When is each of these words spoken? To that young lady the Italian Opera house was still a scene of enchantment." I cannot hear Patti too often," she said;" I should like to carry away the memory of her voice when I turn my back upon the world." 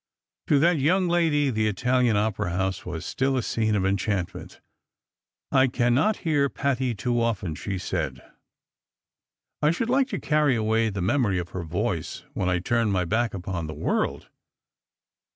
To 0.47 0.57
that 0.57 0.79
young 0.79 1.07
lady 1.07 1.51
the 1.51 1.67
Italian 1.67 2.17
Opera 2.17 2.49
house 2.49 2.87
was 2.87 3.05
still 3.05 3.37
a 3.37 3.43
scene 3.43 3.75
of 3.75 3.85
enchantment." 3.85 4.59
I 5.51 5.67
cannot 5.67 6.17
hear 6.25 6.49
Patti 6.49 6.95
too 6.95 7.21
often," 7.21 7.53
she 7.53 7.77
said;" 7.77 8.19
I 9.61 9.69
should 9.69 9.91
like 9.91 10.07
to 10.07 10.19
carry 10.19 10.55
away 10.55 10.89
the 10.89 11.03
memory 11.03 11.37
of 11.37 11.49
her 11.49 11.61
voice 11.61 12.23
when 12.33 12.49
I 12.49 12.57
turn 12.57 12.89
my 12.89 13.05
back 13.05 13.35
upon 13.35 13.67
the 13.67 13.75
world." 13.75 14.27